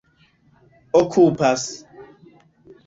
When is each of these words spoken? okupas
okupas 1.01 1.63